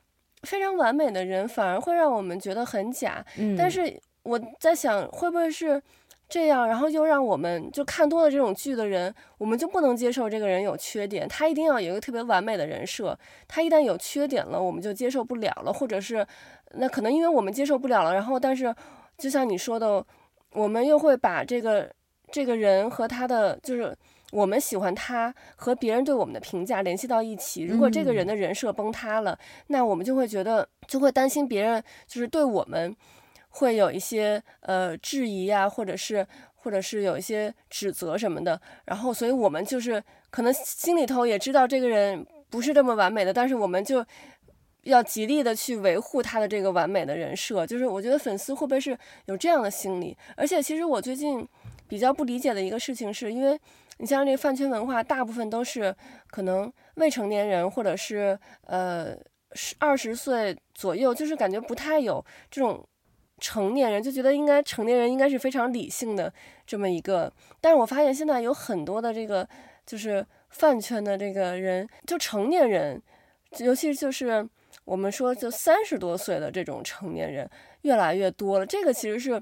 [0.42, 3.24] 非常完美的人反而会让我们觉得很假。
[3.38, 5.82] 嗯，但是我在想会不会是。
[6.28, 13.18] 这样，然后又让我们就看多了这种剧的人，我们就不能接受这个人有缺点，他一定要有一个特别完美的人设。
[13.46, 16.26] 他一旦有缺点了，我们就接受不了了，或者是
[16.74, 18.74] 那可能因为我们接受不了了，然后但是
[19.16, 20.04] 就像你说的，
[20.52, 21.90] 我们又会把这个
[22.30, 23.96] 这个人和他的就是
[24.30, 27.64] 我们喜欢他和别人对我们的评价联系到一起。
[27.64, 29.38] 如果这个人的人设崩塌了，嗯，
[29.68, 32.94] 那我们就会觉得就会担心别人就是对我们。
[33.58, 44.04] 会有一些呃质疑啊，或者是或者是有一些指责什么的，然后所以我们就是可能心里头也知道这个人不是这么完美的，但是我们就
[44.82, 47.66] 要极力的去维护他的这个完美的人设。
[47.66, 50.16] 就是我觉得粉丝会不会是有这样的心理？
[50.36, 51.46] 而且其实我最近
[51.88, 53.58] 比较不理解的一个事情是，因为
[53.98, 55.94] 你像这个饭圈文化，大部分都是
[56.28, 59.16] 可能未成年人或者是呃
[59.52, 62.86] 十二十岁左右，就是感觉不太有这种。
[63.40, 66.32] 成年人就觉得应该成年人应该是非常理性的
[66.66, 69.48] 这么一个，但是我发现现在有很多的这个
[69.86, 73.00] 就是饭圈的这个人，就成年人，
[73.58, 74.46] 尤其就是
[74.84, 77.48] 我们说就三十多岁的这种成年人
[77.82, 78.66] 越来越多了。
[78.66, 79.40] 这个其实是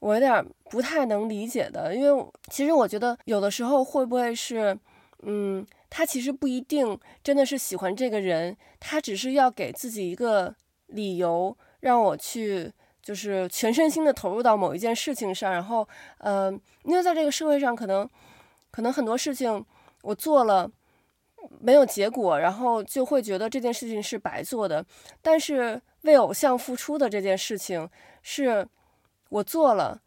[0.00, 4.76] 我有点不太能理解的，因为其实我觉得有的时候会不会是，
[5.22, 10.56] 嗯，他其实不一定真的是喜欢这个人，他只是要给自己一个
[10.88, 12.72] 理由让我去。
[13.08, 18.06] 就是全身心的投入到某一件事情上，然后，嗯、呃，因为在这个社会上，可能，
[18.70, 19.64] 可能很多事情
[20.02, 20.70] 我做了
[21.58, 24.84] 没有结果，然后就会觉得这件事情是白做的。
[25.22, 27.88] 但是为偶像付出的这件事情，
[28.20, 28.68] 是
[29.30, 29.98] 我做了，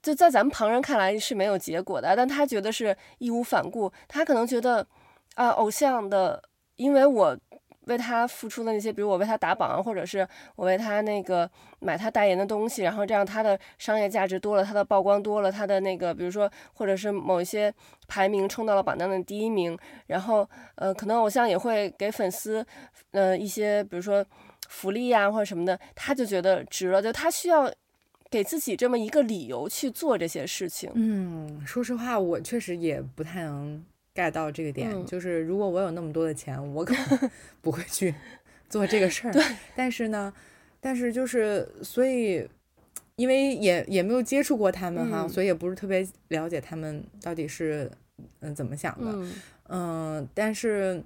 [0.00, 4.86] 就在咱们旁人看来是没有结果的，但他觉得是义无反顾，他可能觉得
[5.34, 6.40] 啊，偶像的，
[6.76, 7.36] 因为我。
[7.86, 11.48] 为他付出的那些，比如我为他打榜，或者是我为他那个
[11.80, 17.72] 买他代言的东西，然后这样他的商业价值多了，他的曝光多了，他的那个比如说或者是某一些
[18.08, 19.76] 排名冲到了榜单的第一名，
[20.08, 22.64] 然后呃可能偶像也会给粉丝
[23.12, 24.24] 呃一些比如说
[24.68, 27.72] 福利啊或者什么的，他就觉得值了，就他需要
[28.28, 30.90] 给自己这么一个理由去做这些事情。
[30.94, 33.84] 嗯，说实话，我确实也不太能。
[34.16, 38.14] Get 到这个点，嗯，就是如果我有那么多的钱，我可能 不会去
[38.68, 39.32] 做这个事儿。
[39.32, 39.42] 对，
[39.76, 40.32] 但是呢，
[40.80, 42.48] 但是就是所以，
[43.16, 47.90] 因为也也没有接触过他们哈，嗯，所以也不是特别了解他们到底是
[48.40, 49.10] 嗯怎么想的。
[49.12, 49.32] 嗯，
[49.68, 51.02] 呃，但是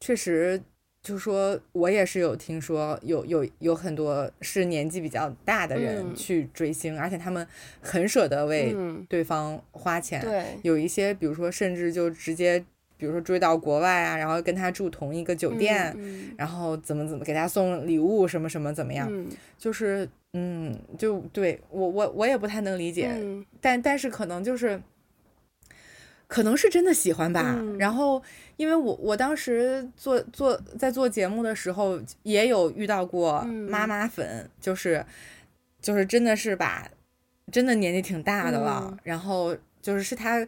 [0.00, 0.60] 确实
[1.02, 7.46] 就是说我也是有听说有有有很多是年纪比较大的人去追星，嗯、而且他们
[7.80, 8.74] 很舍得为
[9.08, 10.20] 对方花钱。
[10.20, 12.64] 对、嗯，有一些比如说甚至就直接。
[13.00, 24.78] 比如说追到国外啊，然后跟他住同一个酒店，嗯嗯、然后怎么怎么给他送礼物什么什么怎么样，嗯、就是嗯，就对我我我也不太能理解，嗯、但但是可能就是，
[26.30, 27.56] 可能是真的喜欢吧。
[27.58, 28.22] 嗯、然后
[28.56, 35.04] 因为我我当时做做在做节目的时候也有遇到过妈妈粉，嗯、就是
[35.82, 36.88] 就是真的是把
[37.50, 40.46] 真的年纪挺大的了，嗯、然后就是是他。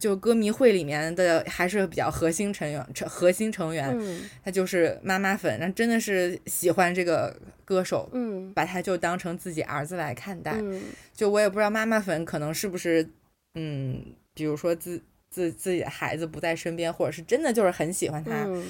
[0.00, 7.34] 就歌迷会里面的还是比较核心成员，成核心成员，嗯、他就是妈妈粉，那真的是喜欢这个
[7.64, 10.52] 歌手，嗯，把他就当成自己儿子来看待。
[10.60, 10.82] 嗯、
[11.14, 13.08] 就我也不知道妈妈粉可能是不是，
[13.54, 18.64] 嗯，比如说自自自己的孩子不在身边，或者是真的就是很喜欢他，嗯、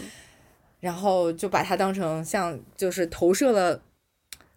[0.81, 3.83] 然后就把他当成像就是投射了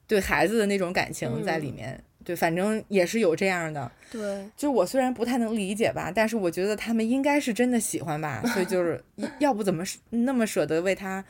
[0.08, 1.94] 对孩子的那种感情在里面。
[1.94, 3.90] 嗯对，反正也是有这样的。
[4.12, 9.02] 对，就我虽然不太能理解吧，但是我觉得他们应该是真的喜欢吧，所以就是
[9.40, 11.24] 要不怎么那么舍得为他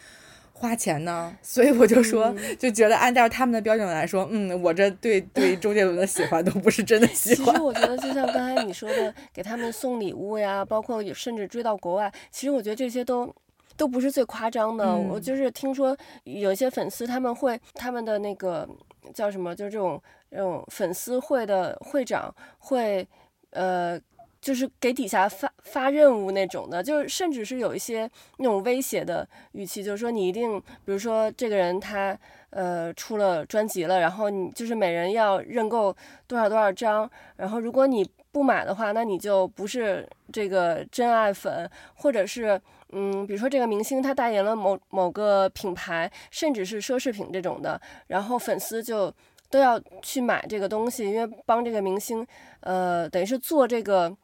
[0.59, 1.33] 花钱呢？
[1.41, 7.45] 所以我就说，嗯、就觉得按照他们的标准来说，嗯，我这对对周杰伦的喜欢都不是真的喜欢。
[7.45, 13.33] 其实我觉得，就像刚才你说的，给他们送礼物呀，包括甚至追到国外，其实我觉得这些都
[13.77, 14.85] 都不是最夸张的。
[14.85, 18.67] 嗯、我就是听说有些粉丝他们会他们的那个
[19.13, 20.01] 叫什么，就是这种。
[20.31, 23.07] 这种粉丝会的会长会，
[23.49, 23.99] 呃，
[24.49, 32.17] 就是给底下发发任务那种的，就是甚至是有一些那种威胁的语气，就是说你一定，比如说这个人他
[32.49, 42.59] 呃出了专辑了，然后你就是每人要认购多少多少张，然后如果你不买的话，那你就不是这个真爱粉，或者是
[42.93, 49.13] 嗯，比如说这个明星他代言了某某个品牌，甚至是奢侈品这种的，然后粉丝就。
[49.51, 52.23] 都要去买这个东西，因为帮这个明星，
[52.59, 54.15] 呃，等于是做这个，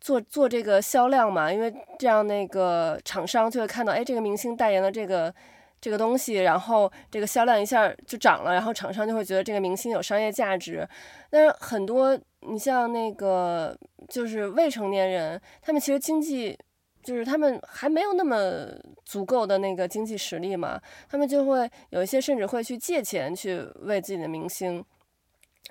[0.00, 1.52] 做做这个销量嘛。
[1.52, 5.34] 因为这样那个厂商就会看到，哎，这个明星代言了这个
[5.80, 10.88] 这个东西，然后这个销量一下就涨了，然后厂商就会觉得这个明星有商业价值。
[11.30, 13.76] 但是很多，你像那个
[14.08, 16.58] 就是未成年人，他们其实经济。
[17.00, 18.66] 就是他们还没有那么
[19.06, 24.84] 足够的那个经济实力嘛，他们就会有一些甚至会去借钱去为自己的明星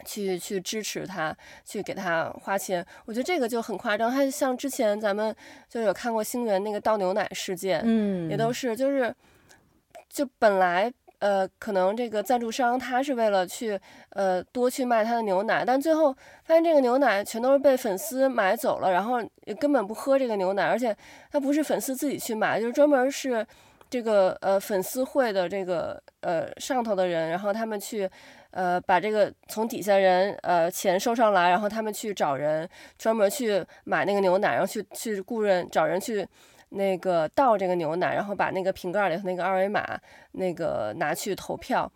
[0.05, 2.86] 去去支持他，去给他花钱。
[3.05, 4.12] 我觉得这个就很夸张。
[4.12, 5.36] 他像之前咱们
[5.69, 9.13] 就有看过星源那个倒牛奶事件，嗯，也都是就是
[10.10, 10.91] 就本来。
[11.19, 13.79] 呃，可能这个赞助商他是为了去
[14.10, 20.95] 呃多去卖他的牛奶，但最后发现这个牛奶全都是被粉丝买走了，然后也根本不喝这个牛奶，而且
[21.31, 23.43] 他不是粉丝自己去买，就是专门是
[23.89, 28.10] 这个呃粉丝会的这个呃上头的人，然后他们去
[28.52, 36.28] 呃把这个从底下人呃钱收上来，然后他们去找人专门去买那个牛奶，然后去去雇人找人去。
[36.71, 39.97] 那个倒这个牛奶，然后把那个瓶盖里头那个二维码
[40.34, 41.89] 那个拿去投票，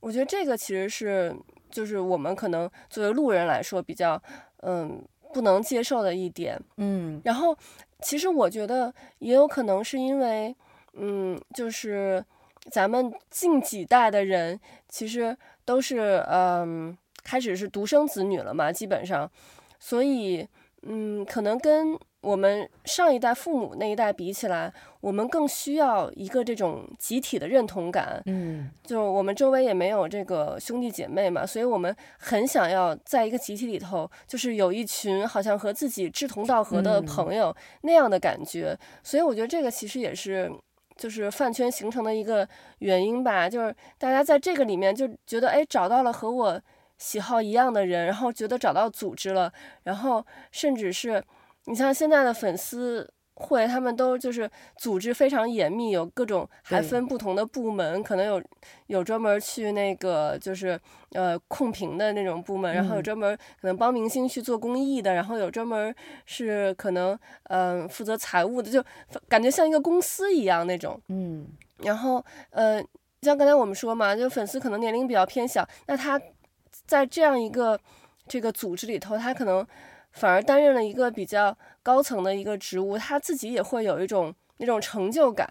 [0.00, 1.32] 我觉得这个其实是
[1.70, 4.20] 就是我们可能作为路人来说比较
[4.62, 5.00] 嗯
[5.32, 7.56] 不能接受的一点，嗯，然后
[8.02, 10.52] 其实我觉得也有可能是因为
[10.98, 12.24] 嗯就是
[12.70, 14.58] 咱们近几代的人
[14.88, 19.30] 其实都是嗯开始是独生子女了嘛，基本上，
[19.78, 20.46] 所以
[20.82, 21.98] 嗯可能跟。
[22.20, 28.20] 我们上一代父母那一代比起来，我们更需要一个这种集体的认同感。
[28.26, 38.76] 嗯，就我们周围也没有这个兄弟姐妹嘛，所以我们很想要在一个集体里头，就是有一群好像和自己志同道合的朋友那样的感觉。
[38.78, 40.50] 嗯，所以我觉得这个其实也是
[40.98, 42.46] 就是饭圈形成的一个
[42.80, 46.60] 原因吧，就是大家在这个里面就觉得，哎，找到了和我
[46.98, 49.50] 喜好一样的人，然后觉得找到组织了，
[49.84, 51.24] 然后甚至是。
[51.64, 58.42] 你像现在的粉丝会，他们都就是组织非常严密，有各种还分不同的部门，可能有
[58.88, 60.78] 有专门去那个就是
[61.12, 65.94] 呃控评的那种部门，然后有专门可能帮明星去做公益的，嗯、然后有专门
[66.26, 68.84] 是可能嗯、呃、负责财务的，就
[69.28, 71.00] 感觉像一个公司一样那种。
[71.06, 71.46] 嗯，
[71.84, 72.82] 然后呃
[73.22, 76.20] 像刚才我们说嘛，就粉丝可能年龄比较偏小，那他
[76.86, 77.78] 在这样一个
[78.26, 79.64] 这个组织里头，他可能。
[80.12, 85.48] 反而担任了一个比较高层的一个职务，他自己也会有一种那种成就感。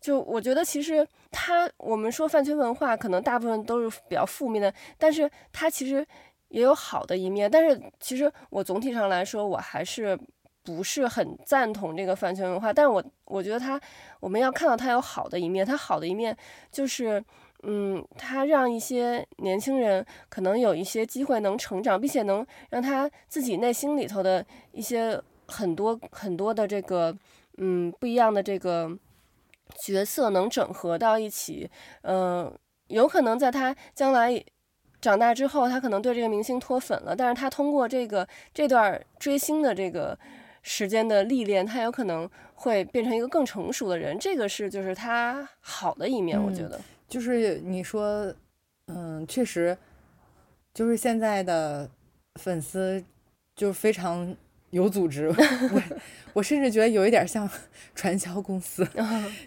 [0.00, 6.04] 就我觉得，其实他我们说饭圈文化，可能大部分都是比较负面的，但是他其实
[6.48, 7.48] 也有好的一面。
[7.48, 10.18] 但是其实我总体上来说，我还是
[10.64, 13.80] 不是很赞同这个饭圈文化，但是我我觉得他，
[14.18, 16.36] 我们要看到他有好的一面，他好的一面
[16.72, 17.22] 就是，
[17.62, 27.16] 嗯，他让一些年轻人可能有一些机会能成长，并且能让他自己内心里头的一些很多很多的这个，
[27.58, 28.90] 嗯，不一样的这个
[29.84, 31.70] 角色能整合到一起，
[32.02, 32.52] 嗯，
[32.88, 34.44] 有可能在他将来。
[35.00, 40.16] 长大之后，他可能对这个明星脱粉了，但是他通过这个这段追星的这个
[40.62, 44.16] 时间的历练，他有可能会变成一个更成熟的人。
[44.16, 46.80] 这个是就是他好的一面，我觉得。
[47.12, 48.34] 嗯，就是你说，
[48.86, 49.76] 嗯，确实，
[50.72, 51.90] 就是现在的
[52.36, 53.04] 粉丝
[53.54, 54.34] 就非常
[54.70, 55.28] 有组织，
[55.72, 55.82] 我
[56.32, 57.48] 我甚至觉得有一点像
[57.94, 58.86] 传销公司，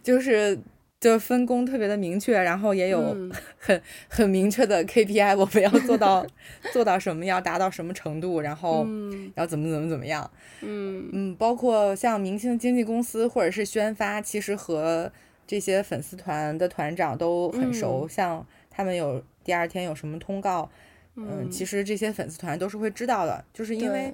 [0.04, 0.60] 就是。
[0.98, 3.16] 就分工特别的明确，然后也有
[3.60, 6.26] 很、嗯、很明确的 KPI，我们要做到
[6.72, 8.88] 做到什么，要达到什么程度，然后
[9.36, 10.32] 要怎么怎么怎么样。
[10.62, 15.12] 嗯嗯，包括像明星经纪公司或者是宣发，其实和
[15.48, 20.70] 这些粉丝团的团长都很熟，嗯、像他们有第二天有什么通告，
[21.16, 24.14] 嗯，嗯，其实这些粉丝团都是会知道的，就是因为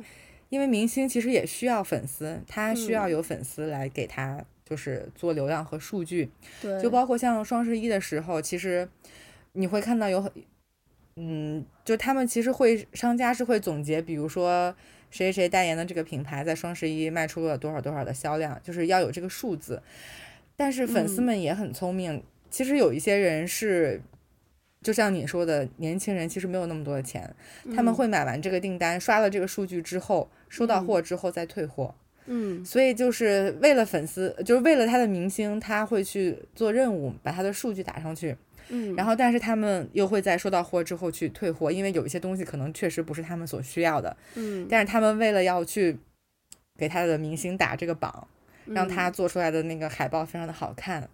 [0.50, 4.44] 因为明星其实也需要粉丝，他需要有粉丝来给他。
[4.64, 8.88] 就是做流量和数据，对，就包括像双十一的时候，其实
[9.52, 10.32] 你会看到有很，
[11.18, 14.74] 嗯，就他们其实会商家是会总结，比如说
[15.10, 19.84] 谁谁代言的这个品牌在双十一卖出了多少多少的销量，就是要有这个数字。
[20.62, 24.00] 但是粉丝们也很聪明，嗯、其实有一些人是，
[24.84, 27.34] 就像你说的，年轻人其实没有那么多的钱，
[27.66, 31.96] 嗯、他们会买完这个订单，刷了这个数据之后，收到货之后再退货。
[32.28, 38.38] 嗯嗯，所以就是为了粉丝，就是为了他的明星，他会去做任务，把他的数据打上去。
[38.70, 44.16] 嗯，然后但是他们又会在收到货之后去退货，因为有一些东西可能确实不是他们所需要的。
[44.36, 45.98] 嗯，但是他们为了要去
[46.78, 48.28] 给他的明星打这个榜，
[48.66, 51.08] 让他做出来的那个海报非常的好看。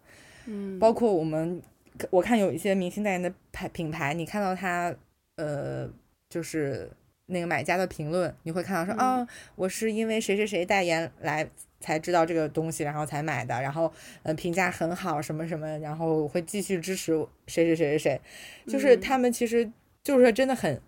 [0.46, 1.62] 嗯，包括我们，
[2.10, 4.94] 我看有一些明星代言的牌品牌，你看到他，
[5.36, 5.90] 呃，
[6.30, 6.90] 就是。
[7.30, 11.46] 那个买家的评论，你会看到说啊、嗯哦，我是因为谁谁谁代言来
[11.78, 13.92] 才知道这个东西，然后才买的，然后
[14.24, 17.12] 嗯评价很好什么什么，然后会继续支持
[17.48, 18.00] 谁谁谁谁。
[18.00, 19.70] 谁，就是他们其实
[20.02, 20.82] 就是说真的很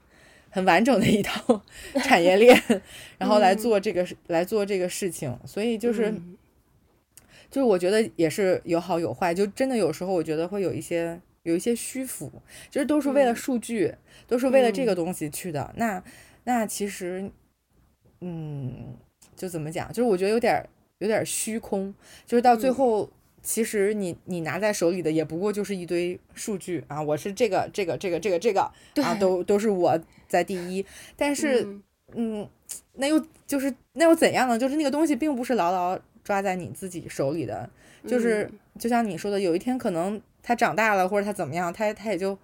[0.49, 1.61] 很完整的一套
[2.05, 2.57] 产业链，
[3.19, 6.37] 然后来做这个、嗯、来做这个事情，所以就是、嗯、
[7.49, 12.31] 就是我觉得也是有好有坏，就真的有时候我觉得会有一些有一些虚浮，
[12.69, 16.03] 就是都是为了数据，嗯、都是为了这个东西去的，嗯、那。
[16.45, 17.29] 那其实，
[18.21, 18.95] 嗯，
[19.35, 19.87] 就怎么讲？
[19.89, 21.93] 就是我觉得有点有点虚空，
[22.25, 23.11] 就是到最后，嗯、
[23.43, 28.61] 其实你你拿在手里的也不过就是一堆数据啊，我是这个这个这个这个这个
[29.03, 30.83] 啊，都都是我在第一。
[31.15, 31.83] 但是，嗯，
[32.15, 32.49] 嗯，
[32.93, 34.57] 那又就是那又怎样呢？
[34.57, 35.99] 就是那个东西并不是牢牢
[36.29, 37.67] 抓在你自己手里的，
[38.05, 42.37] 就是、嗯、就像你说的，有一天可能他长大了，或者他怎么样，他他也就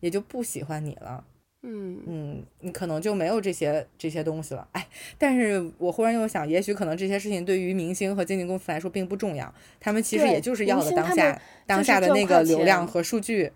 [0.00, 1.24] 也就不喜欢你了。
[1.62, 2.02] 嗯。
[2.06, 9.50] 嗯，你可能就没有这些这些东西了，哎，但是我忽然又想，也许可能这些事情对于明星和经纪公司来说并不重要，
[9.80, 13.50] 他们其实也就是要的当下当下的那个流量和数据，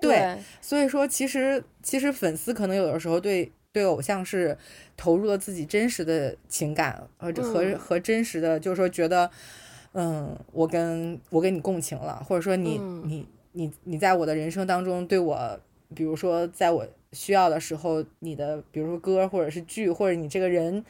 [0.00, 4.56] 对，对，所以说其实其实粉丝可能有的时候对对偶像是
[4.96, 9.30] 投入了自己真实的情感和和、嗯、和真实的，就是说觉得，
[9.92, 15.60] 嗯，我跟我跟你共情了，或者说你、嗯、你你你在我的人生当中对我，
[15.94, 16.86] 比如说在我。
[17.10, 20.84] 需要的时候，你的比如说歌或者是剧，或者你这个人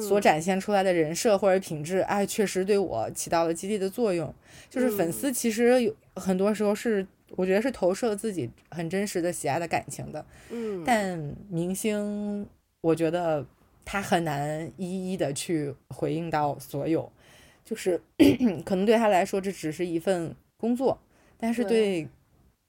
[0.00, 4.34] 所展现出来的人设或者品质，哎，确实对我起到了激励的作用。
[4.70, 7.06] 就是粉丝其实有很多时候是，
[7.36, 10.24] 我觉得是投射了自己很真实的喜爱的感情的。
[10.50, 12.46] 嗯，但明星，
[12.80, 13.46] 我觉得
[13.84, 17.10] 他很难一一的去回应到所有，
[17.64, 18.00] 就是
[18.64, 20.98] 可能对他来说这只是一份工作，
[21.38, 22.08] 但是对。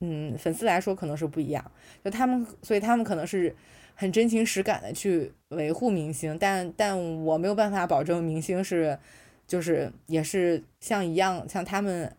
[0.03, 1.63] 嗯，粉丝来说可能是不一样，
[2.03, 3.55] 就他们，所以他们可能是
[3.93, 8.97] 很真情实感的去维护明星，但但我没有办法保证明星是，
[9.45, 12.11] 就是也是像一样像他们，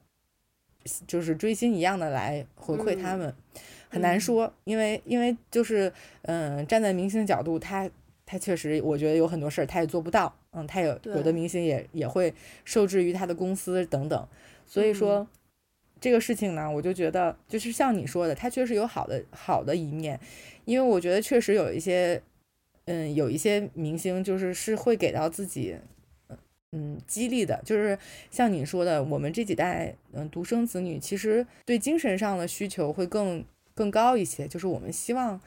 [1.06, 5.92] 就是追星一样的来回馈他们，嗯、很难说，因为因为就是
[6.22, 7.88] 嗯，站在明星角度，他
[8.24, 12.32] 他确实我觉得有很多事儿他也做不到，嗯，他有有的明星也也会
[12.64, 14.28] 受制于他的公司等等，
[14.66, 15.18] 所以说。
[15.18, 15.26] 嗯。
[16.02, 20.18] 这个事情呢，我就觉得就是像你说的，他确实有好的好的一面，
[20.64, 22.20] 因为我觉得确实有一些，
[22.86, 25.76] 嗯，有一些明星就是是会给到自己，
[26.72, 27.98] 嗯，激励的，就是
[28.30, 33.44] 像你说的，我们这几代嗯独生子女，其实对精神上的需求会更
[33.74, 35.40] 更高一些，就是我们希望，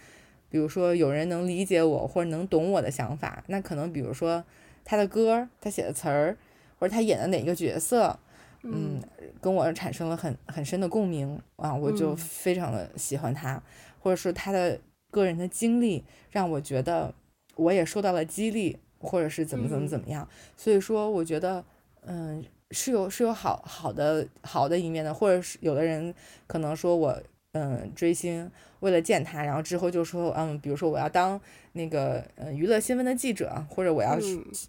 [0.49, 4.43] 比如说有人能理解我或者能懂我的想法，那可能比如说。
[4.87, 6.37] 他的歌，他写的词儿，
[6.77, 8.19] 或者他演的哪个角色，
[8.61, 9.01] 嗯，
[9.41, 13.63] 跟我产生了很很深的共鸣啊，我就非常的喜欢他，
[13.99, 17.11] 或者说他的个人的经历让我觉得
[17.55, 21.63] 我也受到了激励，或者是怎么怎么怎么样，所以说我觉得，
[22.05, 26.13] 嗯，是有是有好好的好的一面的，或者是有的人
[26.47, 27.21] 可能说我。
[27.57, 31.39] 嗯，追星为了见他，然后之后就说，嗯，比如说我要当
[31.71, 34.19] 那个嗯娱乐新闻的记者，或者我要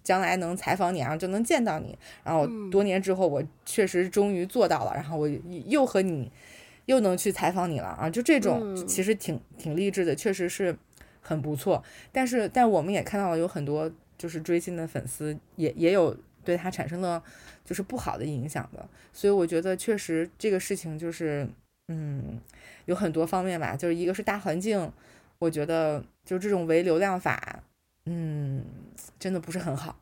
[0.04, 1.98] 将来能采访你，然后就能见到你。
[2.22, 5.28] 然后多年之后，我确实终于做到了，然后我
[5.64, 6.30] 又和你
[6.84, 8.08] 又能去采访你了啊！
[8.08, 10.78] 就这种其实挺挺励志的，确实是
[11.20, 11.82] 很不错。
[12.12, 17.22] 但是，但我们也看到了有很多就是追星的粉丝也也有对他产生了
[17.64, 21.48] 就是不好的影响的，所以我觉得确实这个事情就是。
[21.88, 22.40] 嗯，
[22.86, 24.90] 有很多方面吧，就是一个是大环境，
[25.38, 27.62] 我觉得就这种唯流量法，
[28.06, 28.64] 嗯，
[29.20, 29.96] 真的不是很好。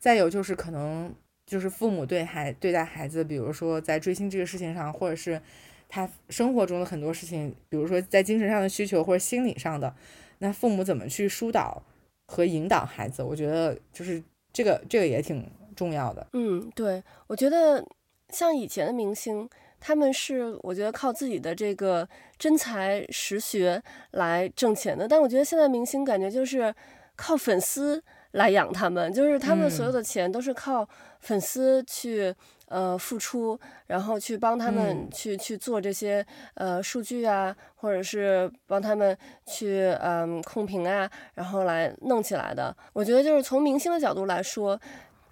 [0.00, 1.14] 再有就是可能
[1.46, 5.40] 就是父母对孩对待孩子，比如说在追星这个事情上，或者是
[5.88, 9.94] 他生活中的很多事情，比如说在精神上的需求或者心理上的，
[10.38, 11.80] 那父母怎么去疏导
[12.28, 13.24] 和引导孩子？
[13.24, 14.22] 我觉得就是
[14.52, 16.24] 这个这个也挺重要的。
[16.34, 17.84] 嗯，对，我觉得
[18.28, 19.50] 像以前的明星。
[19.80, 26.74] 他们是我觉得靠自己的这个真才实学来挣钱的，但我觉得现在明星感觉就是
[27.14, 28.02] 靠粉丝
[28.32, 30.84] 来养他们，就是他们所有的钱都是靠
[31.20, 32.34] 粉丝去
[32.68, 39.16] 呃付出，然后去帮他们去去做这些呃数据啊，或者是帮他们
[39.46, 42.74] 去嗯、呃、控评啊，然后来弄起来的。
[42.92, 44.80] 我觉得就是从明星的角度来说。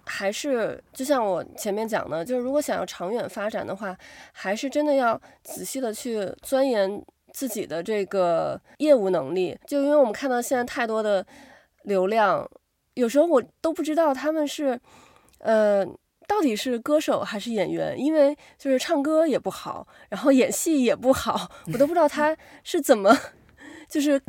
[0.09, 3.93] 还是就像我前面讲的，就是如果想要长远发展的话，
[4.31, 9.59] 还是真的要仔细的去钻研自己的这个业务能力。
[9.67, 11.27] 就因为我们看到现在太多的
[11.83, 12.49] 流量，
[12.93, 14.79] 有时候我都不知道他们是，
[15.39, 15.85] 呃，
[16.27, 23.17] 到底是歌手还是演员，因为就是唱歌也不好，然后演戏也不好，我都不知道他是怎么，
[23.89, 24.21] 就是。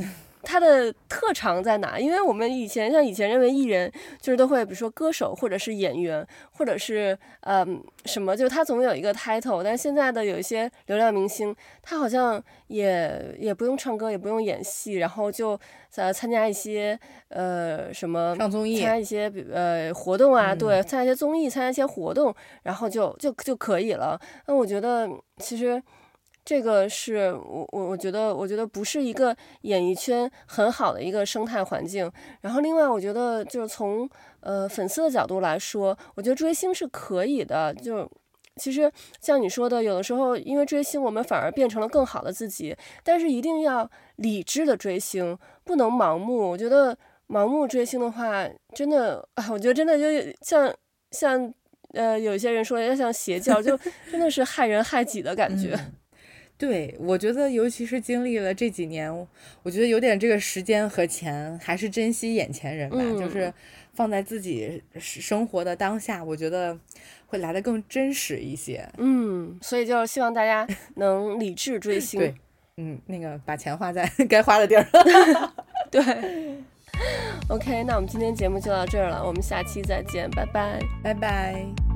[0.42, 1.98] 他的特长在哪？
[1.98, 9.62] 因为我们以前像以前认为艺人就是都会，比如说歌手或者是演员，或者是嗯什么，就他总有一个 title。
[9.62, 15.58] 但是现在的有一些流量明星，他好像也也不用唱歌，也不用演戏，然后就
[15.96, 24.18] 呃参加一些呃什么上综艺，参加一些呃活动啊，对，参加一些综艺，参加一些活动，然后就就就可以了。
[24.46, 25.08] 那我觉得
[25.38, 25.82] 其实。
[26.48, 32.10] 这个是我我我觉得我觉得不是一个演艺圈很好的一个生态环境。
[32.40, 34.08] 然后另外我觉得就是从
[34.40, 37.74] 呃粉丝的角度来说，我觉得追星是可以的。
[37.74, 38.10] 就
[38.56, 38.90] 其实
[39.20, 42.74] 像你说的，有的时候因为追星，我们反而变成了更好的自己。
[43.04, 43.86] 但是一定要
[44.16, 46.48] 理智的追星，不能盲目。
[46.48, 46.96] 我觉得
[47.28, 50.74] 盲目追星的话，真的啊， 我觉得真的就像
[51.10, 51.52] 像
[51.92, 53.78] 呃有些人说要像邪教，就
[54.10, 55.74] 真的是害人害己的感觉。
[55.74, 55.92] 嗯
[56.58, 59.10] 对，我觉得尤其是经历了这几年，
[59.62, 63.52] 我觉得有点这个时间和钱，还是珍惜眼前人吧，嗯、就是
[63.94, 66.76] 放在自己生活的当下，我觉得
[67.26, 68.86] 会来的更真实一些。
[68.98, 72.18] 嗯，所以就是希望大家能理智追星。
[72.18, 72.34] 对，
[72.76, 74.84] 嗯，那个把钱花在 该花的地儿。
[75.90, 76.02] 对。
[77.48, 81.87] OK，那我们今天节目就到这儿了，我们下期再见，拜拜，拜拜。